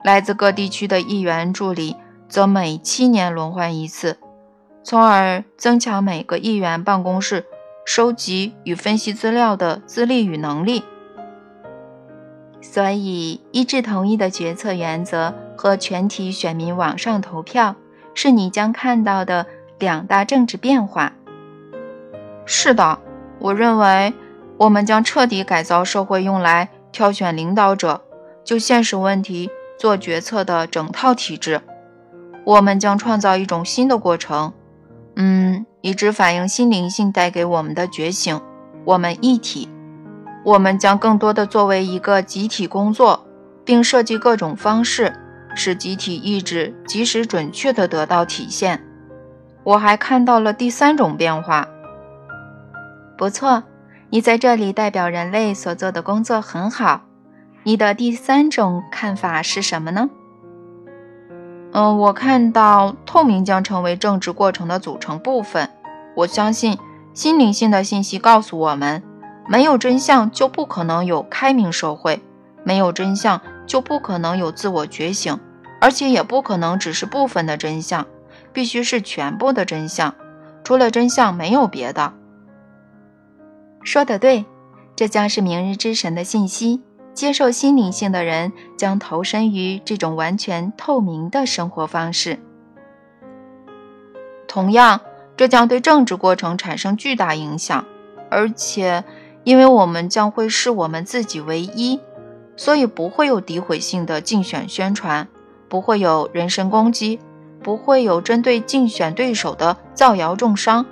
[0.05, 1.97] 来自各地区的议员助理
[2.29, 4.19] 则每七年轮换一次，
[4.85, 7.47] 从而增强每个议员办公室
[7.87, 10.85] 收集与分析资料的资历与能力。
[12.61, 17.77] 所以，一致同意的决策原则和全体选民网上投票
[18.13, 19.47] 是你将看到的
[19.79, 21.13] 两大政治变化。
[22.45, 22.99] 是的，
[23.39, 24.15] 我认为
[24.59, 28.03] 我们将彻底改造社会用来挑选领导者、
[28.45, 31.61] 就现实问题做决策的整套体制。
[32.45, 34.53] 我们将创造一种新的过程，
[35.17, 38.41] 嗯，以之反映新灵性带给我们的觉醒。
[38.85, 39.69] 我们一体。
[40.45, 43.27] 我们将更多的作为一个集体工作，
[43.65, 45.13] 并设计各种方式，
[45.57, 48.86] 使集体意志及时准确地得到体现。
[49.67, 51.67] 我还看到了第三种变化。
[53.19, 53.65] 不错，
[54.11, 57.01] 你在这里代表人类所做的工作很好。
[57.65, 60.09] 你的第三种看法是什么呢？
[61.73, 65.69] 嗯，我看到透明将成为政治过程的组成部分。
[66.15, 66.79] 我相信
[67.13, 69.03] 心灵性的信息告诉我们。
[69.49, 72.21] 没有真相，就不可能有开明社会；
[72.63, 75.39] 没有真相，就不可能有自我觉醒，
[75.81, 78.07] 而且也不可能只是部分的真相，
[78.57, 80.15] 必须是全部的真相。
[80.65, 82.15] 除了真相，没有别的。
[83.83, 84.47] 说得对，
[84.97, 86.81] 这将是明日之神的信息。
[87.13, 92.39] 接受心灵性的人将投身于这种完全透明的生活方式。
[94.49, 95.03] 同样，
[95.37, 97.85] 这将对政治过程产生巨大影响，
[98.31, 99.05] 而且。
[99.45, 102.01] 因为我们将会视我们自己为一，
[102.57, 105.29] 所以不会有诋毁性的竞选宣传，
[105.69, 107.21] 不会有人身攻击，
[107.67, 110.87] 不会有针对竞选对手的造谣重伤。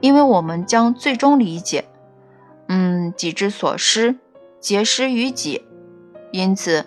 [0.00, 1.84] 因为我们将最终理解，
[2.68, 4.16] 嗯，己之所失，
[4.58, 5.66] 皆失于己。
[6.32, 6.86] 因此，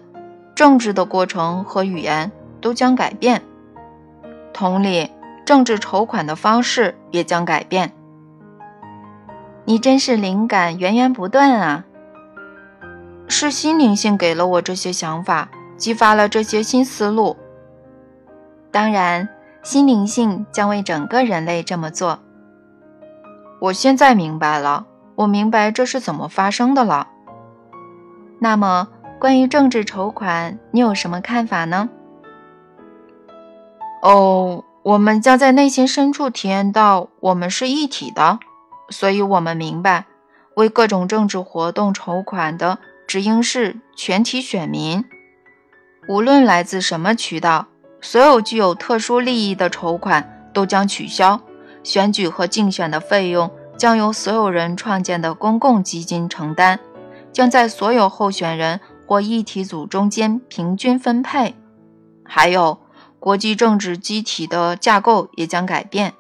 [0.56, 3.44] 政治的过程和语言都将改变。
[4.54, 5.12] 同理，
[5.46, 7.94] 政治筹款的方式也将改变。
[9.66, 11.86] 你真是灵感源源不断啊！
[13.28, 17.38] 是心灵性给了我这些想法，激发了这些新思路。
[18.78, 19.28] 当然，
[19.64, 22.20] 心灵性将为整个人类这么做。
[23.60, 24.86] 我现在明白了，
[25.16, 27.08] 我明白这是怎么发生的了。
[28.40, 31.90] 那么，关于政治筹款，你有什么看法呢？
[34.04, 38.38] 哦，我们将在内心深处体验到，我们是一体的。
[38.92, 40.06] 所以，我们明白，
[40.56, 45.04] 为各种政治活动筹款的只应是全体选民，
[46.08, 47.66] 无论来自什么渠道。
[48.02, 51.42] 所有具有特殊利益的筹款都将取消，
[51.84, 56.80] 选举和竞选的费用将由所有人创建的公共基金承担，
[57.34, 61.56] 将在所有候选人或议题组中间平均分配。
[62.24, 62.80] 还有，
[63.20, 66.14] 国际政治机体的架构也将改变。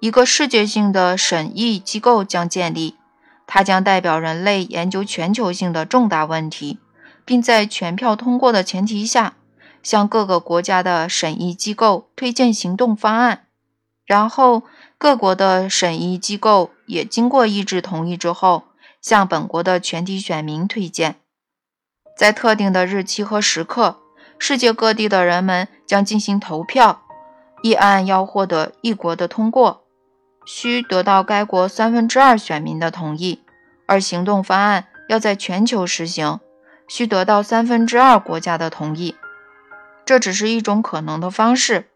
[0.00, 2.96] 一个世界性的审议机构将建立，
[3.46, 6.78] 它将代表人类研究全球性的重大问题，
[7.24, 9.34] 并在全票通过的前提下，
[9.82, 13.46] 向各个国家的审议机构推荐行动方案。
[14.04, 14.64] 然后，
[14.98, 18.64] 各国的审议机构也经过一致同意之后，
[19.00, 21.16] 向本国的全体选民推荐。
[22.16, 23.98] 在特定的日期和时刻，
[24.38, 27.02] 世界各地的人们将进行投票，
[27.62, 29.84] 议案要获得一国的通过。
[30.44, 33.40] 需得到该国三分之二选民的同意，
[33.86, 36.40] 而行动方案要在全球实行，
[36.88, 39.14] 需得到三分之二国家的同意。
[40.10, 41.86] 这只是一种可能的方式。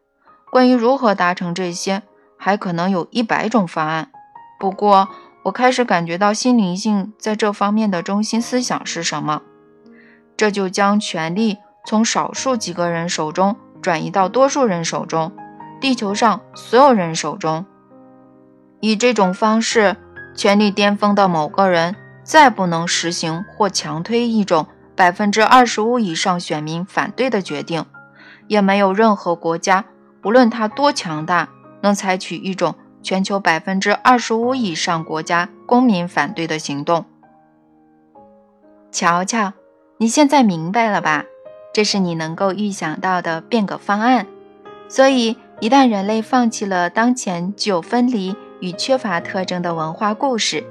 [0.49, 2.05] 关于如何达成这些，
[2.39, 4.13] 还可能有一百种方案。
[4.61, 5.09] 不过，
[5.43, 9.43] 我开始感觉到心灵性在这方面的中心思想是什么，
[10.37, 15.33] 这就将权力从少数几个人手中转移到多数人手中，
[15.81, 17.67] 地球上所有人手中。
[18.79, 19.97] 以这种方式，
[20.37, 27.85] 权力巅峰的某个人再不能实行或强推一种百分之二十五以上选民反对的决定，
[28.49, 29.85] 也没有任何国家，
[30.21, 31.49] 不论它多强大，
[31.83, 32.75] 能采取一种。
[33.03, 37.05] 全球百分之二十五以上国家公民反对的行动。
[38.91, 39.53] 瞧瞧，
[39.99, 41.27] 你现在明白了吧？
[41.75, 44.27] 这是你能够预想到的变革方案。
[44.89, 50.65] 所以，一旦人类放弃了当前具有分离与缺乏特征的文化故事，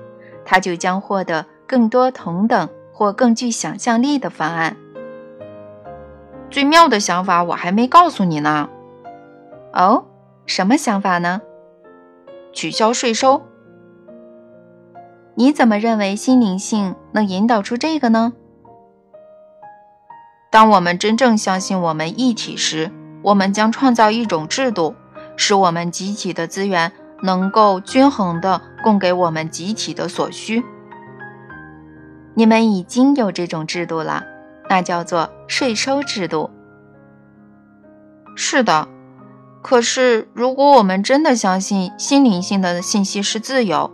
[0.43, 4.75] 它就将获得更多同等或更具想象力的方案。
[6.53, 8.69] 最妙的想法我还没告诉你呢。
[9.73, 10.05] 哦，
[10.45, 11.41] 什么想法呢？
[12.53, 13.41] 取消税收，
[15.33, 18.33] 你怎么认为心灵性能引导出这个呢？
[20.51, 22.91] 当我们真正相信我们一体时，
[23.23, 24.93] 我们将创造一种制度，
[25.35, 26.91] 使我们集体的资源
[27.23, 30.63] 能够均衡地供给我们集体的所需。
[32.35, 34.23] 你们已经有这种制度了，
[34.73, 36.49] 那叫做税收制度。
[38.35, 38.87] 是的。
[39.61, 43.91] 可是，如果我们真的相信心灵性的信息是自由，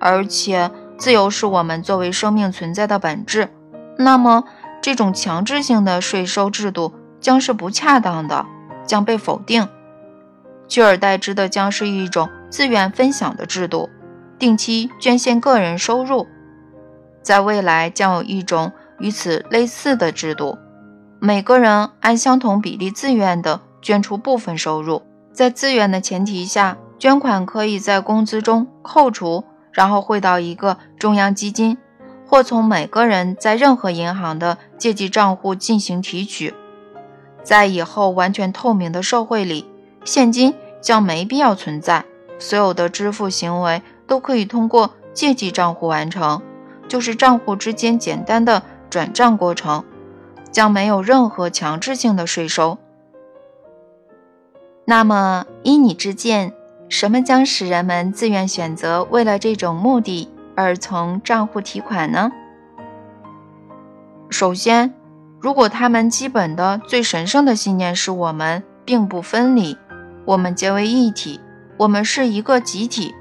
[0.00, 3.50] 而且自由是我们作为生命存在的本质，
[3.98, 4.44] 那么
[4.80, 8.46] 这种强制性的税收制度将是不恰当的，
[8.86, 9.68] 将被否定，
[10.66, 13.90] 取而代之的将是一种自愿分享的制度，
[14.38, 16.26] 定期捐献个人收入。
[17.22, 18.72] 在未来将有一种
[19.04, 20.56] 与此类似的制度，
[21.20, 23.60] 每个人按相同比例自愿的。
[23.82, 31.76] 捐出部分收入，在自愿的前提下，捐款可以在工资中扣除，然后汇到一个中央基金，
[32.26, 36.54] 或从每个人在任何银行的借记账户进行提取。
[37.42, 39.66] 在以后完全透明的社会里，
[40.02, 42.06] 现金将没必要存在，
[42.38, 46.40] 所有的支付行为都可以通过借记账户完成，
[46.88, 48.62] 就是账户之间简单的
[48.94, 49.82] 转账过程，
[50.52, 52.78] 将没有任何强制性的税收。
[54.84, 56.54] 那么，依你之见，
[56.88, 62.30] 什么将使人们自愿选择为了这种目的而从账户提款呢？
[64.30, 64.94] 首先，
[65.40, 69.76] 如果他们基本的、最神圣的信念是我们并不分离，
[70.24, 71.40] 我们结为一体，
[71.78, 73.12] 我们是一个集体，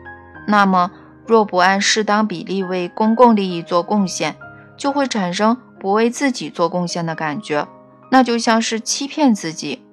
[0.47, 0.91] 那么
[1.25, 4.35] 若不按适当比例为公共利益做贡献，
[4.77, 7.67] 就会产生不为自己做贡献的感觉，
[8.11, 9.85] 那就像是欺骗自己。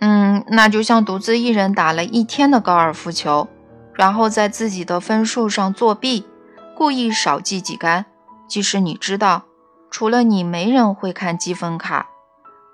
[0.00, 3.48] 嗯，那就像独自一人打了一天的高尔夫球，
[3.94, 6.26] 然后在自己的分数上作弊，
[6.74, 8.04] 故意少记几杆。
[8.46, 9.44] 即使你知道，
[9.90, 12.08] 除了你没人会看积分卡，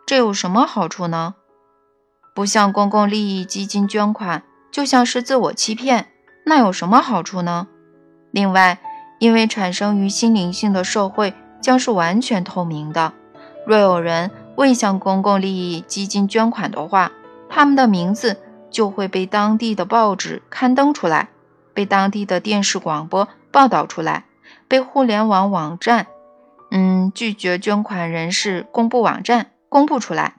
[0.05, 1.37] 这有什么好处呢？
[2.35, 6.09] 不向公共利益基金捐款，就像是自我欺骗，
[6.45, 7.69] 那有什么好处呢？
[8.33, 8.81] 另外，
[9.23, 13.13] 因为产生于心灵性的社会将是完全透明的，
[13.65, 14.33] 若有人。
[14.55, 17.11] 未向公共利益基金捐款的话，
[17.49, 18.37] 他们的名字
[18.71, 21.31] 就会被当地的报纸刊登出来，
[21.73, 24.25] 被当地的电视广播报道出来，
[24.69, 26.07] 被互联网网站，
[26.71, 30.35] 嗯，拒绝捐款人士公布网站公布出来。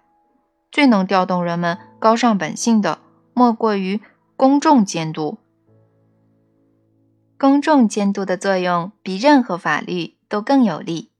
[0.72, 3.00] 最能调动人们高尚本性的，
[3.34, 4.00] 莫过于
[4.38, 5.40] 公众监督。
[7.44, 11.12] 公众监督的作用比任何法律都更有力。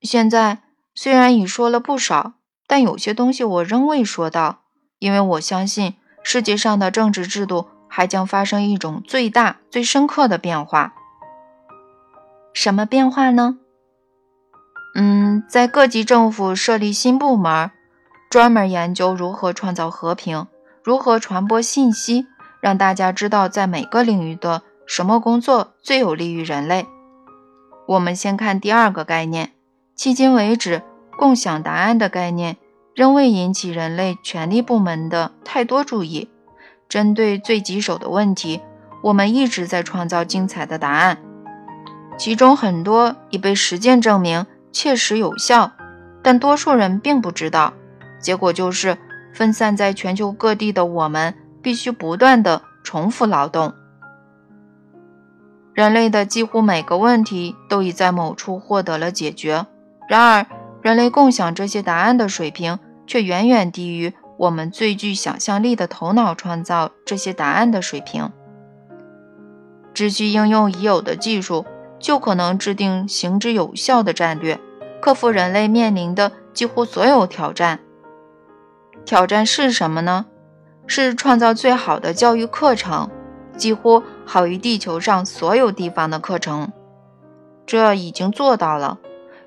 [0.00, 0.62] 现在。
[0.94, 2.34] 虽然已说了不少，
[2.66, 4.62] 但有些东西我仍未说到，
[4.98, 10.94] 因为我相信世界上的政治制度还将发生一种最大、最深刻的变化。
[12.54, 13.58] 什么变化呢？
[14.94, 17.70] 嗯，在各级政府设立新部门，
[18.30, 20.46] 专门研究如何创造和平，
[20.82, 22.26] 如何传播信息，
[22.62, 26.86] 让大家知道在每个领域的什么工作最有利于人类。
[27.88, 29.50] 我们先看第二个概念。
[29.98, 30.80] 迄今为止，
[31.18, 32.56] 共享答案的概念
[32.94, 36.30] 仍未引起人类权力部门的太多注意。
[36.88, 38.60] 针对最棘手的问题，
[39.02, 41.18] 我们一直在创造精彩的答案，
[42.16, 45.72] 其中很多已被实践证明切实有效，
[46.22, 47.74] 但多数人并不知道。
[48.20, 48.96] 结果就是，
[49.34, 53.72] 分散在全球各地的我们必须不断地重复劳动。
[55.72, 59.64] 人类的几乎每个问题都已在某处获得了解决，
[60.06, 60.46] 然而，
[60.82, 68.30] 人类共享这些答案的水平却远远低于我们最具想象力的头脑创造这些答案的水平。
[69.94, 71.64] 只需应用已有的技术，
[71.98, 74.58] 就可能制定行之有效的战略，
[75.00, 77.80] 克服人类面临的几乎所有挑战。
[79.04, 80.26] 挑战是什么呢？
[80.86, 83.10] 是创造最好的教育课程。
[83.56, 86.72] 几乎好于地球上所有地方的课程，
[87.66, 88.98] 这已经做到了。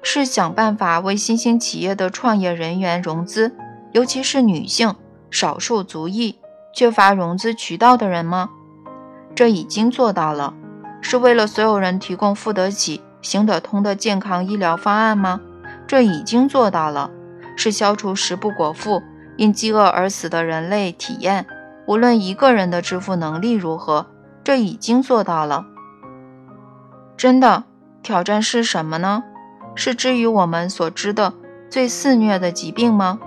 [0.03, 3.51] 是想办法为新兴企业的创业人员融资，
[3.93, 4.95] 尤其是女性、
[5.31, 6.37] 少数族裔、
[6.71, 8.51] 缺乏融资渠道的人吗？
[9.33, 10.53] 这已经做到了。
[11.01, 15.41] 是为了所有人提供付得起、行得通的健康医疗方案吗？
[15.87, 17.09] 这已经做到了。
[17.57, 19.01] 是消除食不果腹、
[19.37, 21.45] 因饥饿而死的人类体验。
[21.87, 24.07] 无论一个人的支付能力如何，
[24.43, 25.65] 这已经做到了。
[27.15, 27.63] 真的，
[28.01, 29.23] 挑战是什么呢？
[29.75, 31.33] 是至于我们所知的
[31.69, 33.19] 最肆虐的疾病吗？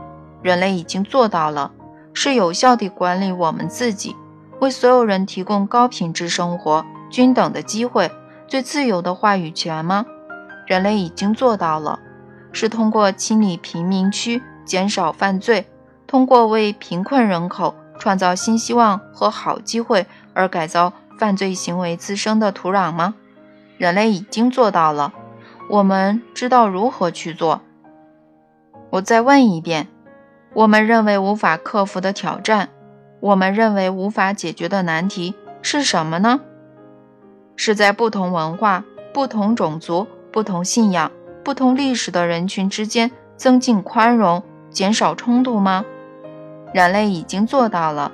[0.43, 1.73] 人类已经做到了。
[2.15, 4.17] 是有效地管理我们自己，
[4.61, 8.11] 为所有人提供高品质生活、均等的机会、
[8.49, 10.05] 最自由的话语权吗？
[10.67, 12.01] 人类已经做到了。
[12.51, 15.69] 是通过清理贫民区、减少犯罪，
[16.09, 17.77] 通过为贫困人口。
[18.01, 23.17] 创造新希望和好机会，而改造犯罪行为滋生的土壤吗？
[23.77, 25.13] 人类已经做到了，
[25.69, 27.61] 我们知道如何去做。
[28.91, 29.89] 我再问一遍：
[30.55, 32.69] 我们认为无法克服的挑战，
[33.19, 36.41] 我们认为无法解决的难题是什么呢？
[37.57, 41.11] 是在不同文化、不同种族、不同信仰、
[41.43, 45.85] 不同历史的人群之间增进宽容，减少冲突吗？
[46.73, 48.13] 人类已经做到了，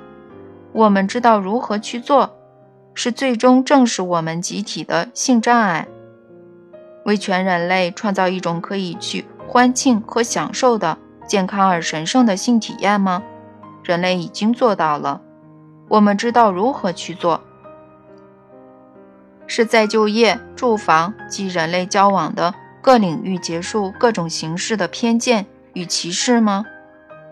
[0.71, 2.35] 我们知道如何去做，
[2.93, 5.87] 是最终正视我们集体的性障碍，
[7.03, 10.97] 为全人类创造一种可以去欢庆和享受的
[11.27, 13.21] 健康而神圣的性体验吗？
[13.83, 15.21] 人类已经做到了，
[15.89, 17.41] 我们知道如何去做，
[19.45, 26.65] 是在就业、住房及人类交往的各领域结束各种形式的偏见与歧视吗？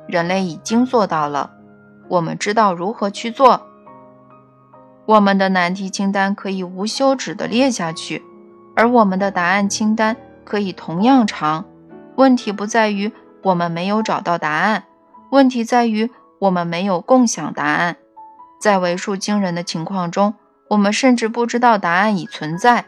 [0.07, 1.51] 人类已经做到了，
[2.09, 3.67] 我们知道如何去做。
[5.05, 8.23] 我们的难题清单可以无休止地列下去，
[8.75, 11.65] 而我们的答案清单可以同样长。
[12.15, 14.83] 问题不在于我们没有找到答案，
[15.31, 17.97] 问题在于我们没有共享答案。
[18.61, 20.35] 在为数惊人的情况中，
[20.69, 22.85] 我们甚至不知道答案已存在。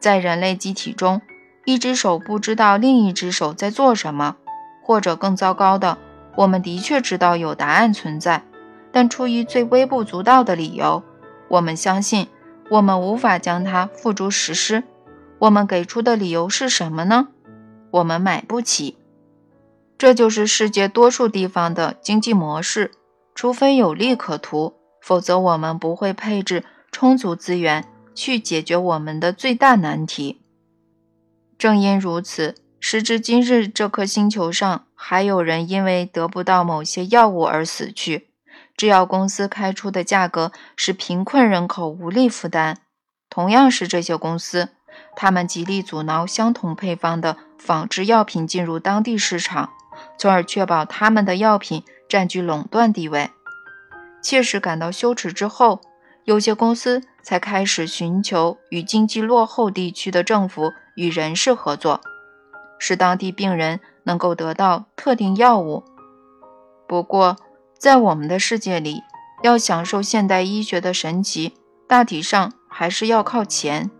[0.00, 1.22] 在人类机体中，
[1.64, 4.36] 一只手不知道另一只手在做什么。
[4.86, 5.98] 或者更糟糕的，
[6.36, 8.44] 我们的确知道有答案存在，
[8.92, 11.02] 但出于最微不足道的理由，
[11.48, 12.28] 我们相信
[12.70, 14.84] 我们无法将它付诸实施。
[15.40, 17.26] 我们给出的理由是什么呢？
[17.90, 18.96] 我们买不起。
[19.98, 22.92] 这就是世界多数地方的经济模式。
[23.34, 26.62] 除非有利可图，否则我们不会配置
[26.92, 27.84] 充足资源
[28.14, 30.42] 去解决我们的最大难题。
[31.58, 32.54] 正因如此。
[32.78, 38.28] 时至今日，这颗星球上还有人因为得不到某些药物而死去。
[38.76, 42.78] 制药公司开出的价格使贫困人口无力负担。
[43.30, 44.68] 同样是这些公司，
[45.16, 49.72] 他们极力阻挠相同配方的仿制药品进入当地市场，
[50.18, 53.30] 从而确保他们的药品占据垄断地位。
[54.22, 55.80] 切实感到羞耻之后，
[56.24, 62.00] 有些公司才开始寻求与经济落后地区的政府与人士合作。
[62.78, 65.84] 使当地病人能够得到特定药物。
[66.86, 67.36] 不过，
[67.78, 69.02] 在我们的世界里，
[69.42, 71.54] 要享受现代医学的神奇，
[71.86, 73.90] 大体上还是要靠钱，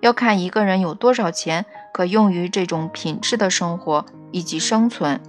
[0.00, 5.20] 要看一个人有多少钱可用于这种品质的生活以及生存。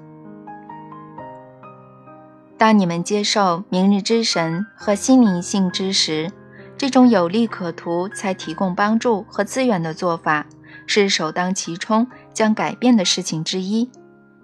[2.57, 6.31] 当你们接受明日之神和心灵性之时，
[6.77, 10.45] 这种有利可图才提供帮助和资源的做法。
[10.89, 12.07] 是首当其冲
[12.37, 13.89] 将改变的事情之一，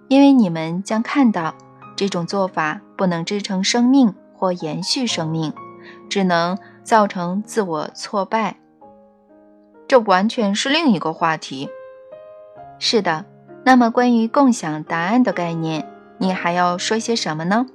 [0.08, 1.54] 因为你们将看到
[1.94, 5.52] 这种做法不能支撑生命或延续生命，
[6.10, 8.56] 只能造成自我挫败。
[9.86, 11.68] 这完全是另一个话题。
[12.80, 13.26] 是的，
[13.64, 15.88] 那么关于共享答案的概念，
[16.18, 17.66] 你还要说些什么呢？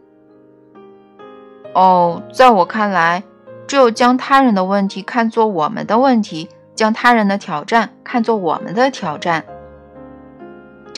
[1.73, 3.23] 哦，在我看来，
[3.65, 6.49] 只有将他人的问题看作我们的问题。
[6.75, 9.43] 将他人的挑战看作我们的挑战，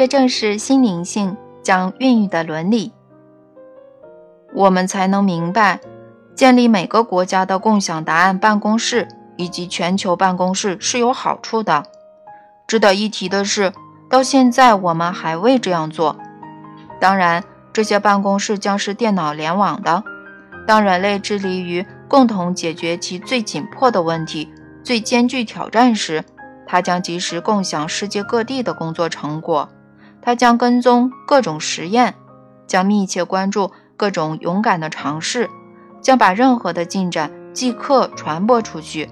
[0.01, 2.91] 这正是心灵性将孕育的伦理。
[4.51, 5.79] 我们才能明白，
[6.33, 11.83] 建立每个国家的共享答案办公室以及全球办公室是有好处的。
[12.65, 13.71] 值得一提的是，
[14.09, 16.17] 到现在我们还未这样做。
[16.99, 20.03] 当然，这些办公室将是电脑联网的。
[20.65, 24.51] 当人类致力于共同解决其最紧迫的问题、
[24.83, 26.23] 最艰巨挑战时，
[26.65, 29.69] 它将及时共享世界各地的工作成果。
[30.22, 32.15] 他将跟踪各种实验，
[32.67, 35.49] 将密切关注各种勇敢的尝试，
[36.01, 39.09] 将把任何的进展即刻传播出去，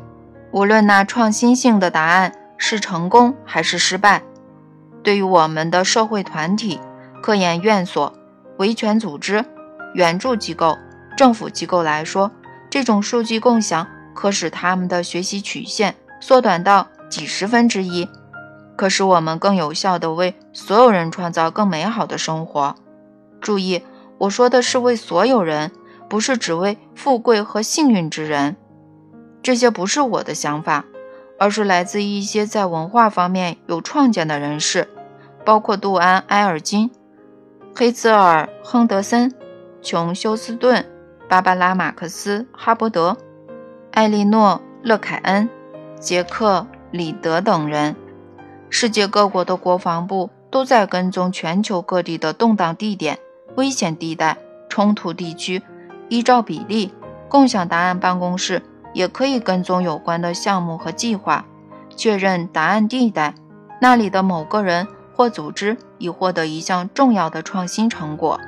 [0.52, 4.22] 无论那创新性的答案是成功还是失败。
[5.02, 6.80] 对于我们的社会团体、
[7.22, 8.14] 科研院所、
[8.58, 9.44] 维权组织、
[9.94, 10.78] 援助机构。
[11.18, 12.32] 政府机构来说，
[12.70, 18.08] 这种数据共享可使他们的学习曲线缩短到几十分之一，
[18.80, 22.78] 可使我们更有效地为所有人创造更美好的生活。
[23.42, 23.84] 注意，
[24.20, 25.74] 我说的是为所有人，
[26.08, 28.56] 不是只为富贵和幸运之人。
[29.44, 30.86] 这些不是我的想法，
[31.38, 34.88] 而是来自一些在文化方面有创建的人士，
[35.44, 36.90] 包括杜安·埃尔金、
[37.76, 39.36] 黑兹尔·亨德森、
[39.82, 40.86] 琼·休斯顿。
[41.28, 43.18] 芭芭拉·马克思、哈伯德、
[43.92, 45.50] 艾莉诺·勒凯恩、
[46.00, 47.94] 杰克·里德等人，
[48.70, 53.18] 世界各国的国防部都在跟踪全球各地的动荡地点、
[53.56, 54.38] 危险地带、
[54.70, 55.62] 冲突地区。
[56.08, 56.92] 依照比例，
[57.28, 58.62] 共享答案办公室
[58.94, 61.46] 也可以跟踪有关的项目和计划，
[61.96, 63.36] 确认答案地带
[63.80, 68.40] 那里的某个人或组织已获得一项重要的创新成果。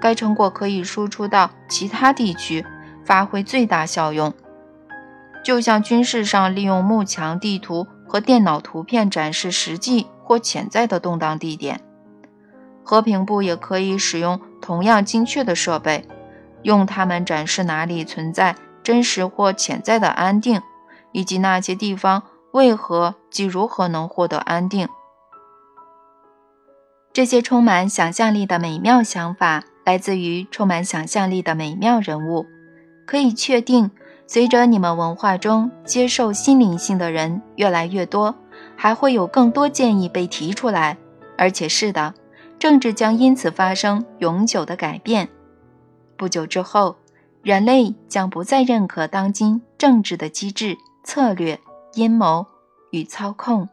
[0.00, 2.66] 该成果可以输出到其他地区，
[3.04, 4.34] 发挥最大效用。
[5.42, 11.80] 就像军事上利用幕墙地图和电脑图片展示实际或潜在的动荡地点，
[12.82, 16.06] 和平部也可以使用同样精确的设备，
[16.62, 20.60] 用它们展示哪里存在真实或潜在的安定，
[21.12, 24.88] 以及那些地方为何及如何能获得安定。
[27.12, 29.64] 这些充满想象力的美妙想法。
[29.86, 32.44] 来自于充满想象力的美妙人物，
[33.06, 33.92] 可以确定，
[34.26, 38.34] 随着你们文化中接受心灵性的人越来越多，
[38.74, 40.96] 还会有更多建议被提出来。
[41.38, 42.14] 而且是的，
[42.58, 45.28] 政治将因此发生永久的改变。
[46.16, 46.96] 不久之后，
[47.42, 51.60] 人类将不再认可当今政治的机制、策略、
[51.94, 52.46] 阴谋
[52.90, 53.68] 与操控。